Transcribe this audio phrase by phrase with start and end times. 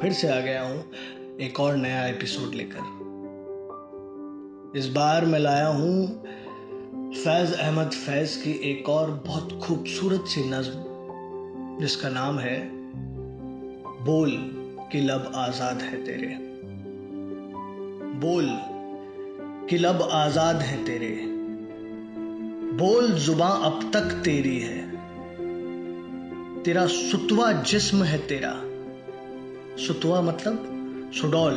[0.00, 0.84] फिर से आ गया हूँ
[1.40, 2.78] एक और नया एपिसोड लेकर।
[4.78, 6.24] इस बार मैं लाया हूँ
[7.12, 10.84] फैज अहमद फैज की एक और बहुत खूबसूरत सी नज्म,
[11.80, 12.70] जिसका नाम है,
[14.04, 14.30] बोल
[14.92, 16.38] कि लब आज़ाद है तेरे।
[18.20, 18.73] बोल
[19.70, 21.20] कि लब आज़ाद है तेरे।
[22.76, 24.90] बोल जुबा अब तक तेरी है।
[26.62, 28.52] तेरा सुतवा जिस्म है तेरा।
[29.86, 30.70] सुतवा मतलब
[31.14, 31.56] सुडौल।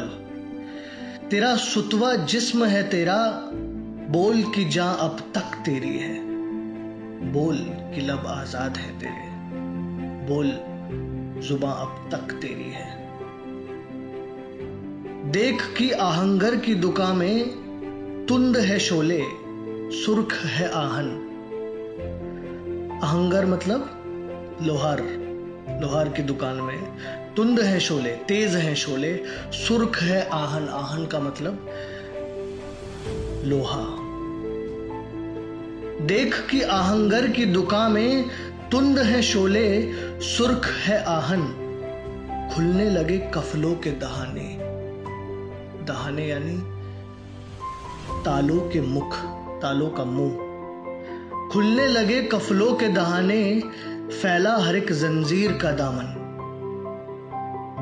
[1.32, 3.42] तेरा सुतवा जिस्म है तेरा,
[4.10, 6.20] बोल की जा अब तक तेरी है।
[7.32, 7.58] बोल
[7.96, 9.28] कि लब आज़ाद है तेरे।
[10.28, 10.52] बोल
[11.42, 13.08] जुबा अब तक तेरी है।
[15.32, 17.67] देख कि आहंगर की दुकान में
[18.30, 19.24] तुंद है शोले,
[20.06, 21.24] सुर्ख है आहन।
[23.04, 23.80] आहंगर मतलब
[24.62, 25.02] लोहार
[25.82, 26.98] लोहार की दुकान में।
[27.36, 29.20] तुंद है शोले, तेज है शोले,
[29.52, 31.70] सुर्ख है आहन। आहन का मतलब
[33.46, 33.86] लोहा।
[36.06, 38.26] देख कि आहंगर की दुकान में
[38.72, 41.44] तुंद है शोले, सुर्ख है आहन।
[42.56, 44.58] खुलने लगे कफलों के दहाने।
[45.86, 46.77] दहाने यानी
[48.12, 49.16] तालों के मुख,
[49.62, 53.60] तालों का मुँह। खुलने लगे कफलों के दहाने,
[54.22, 56.14] फैला हर एक जंजीर का दामन।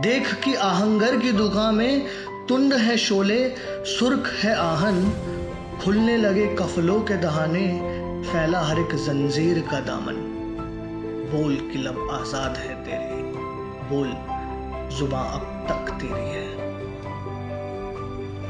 [0.01, 2.05] देख कि आहंगर की दुकान में
[2.49, 5.13] तुंड है शोले, सुर्ख है आहन।
[5.83, 7.67] खुलने लगे कफलों के दहाने,
[8.21, 10.15] फैला हर एक जंजीर का दामन।
[11.33, 13.23] बोल कि लब आज़ाद है तेरी,
[13.89, 14.07] बोल
[14.97, 16.75] जुबा अब तक तेरी है।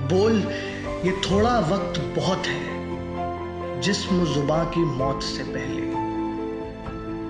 [0.08, 0.44] बोल
[1.06, 5.82] ये थोड़ा वक्त बहुत है। जिस्म जुबा की मौत से पहले।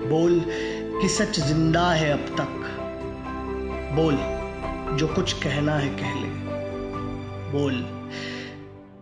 [0.08, 0.44] बोल
[1.00, 2.62] कि सच ज़िंदा है अब तक।
[3.94, 4.16] बोल
[4.96, 6.28] जो कुछ कहना है कह ले।
[7.52, 7.74] बोल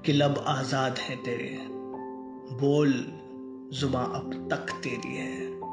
[0.07, 1.59] कि लब आज़ाद है तेरे।
[2.61, 2.93] बोल
[3.79, 5.64] जुबा अब तक तेरी है।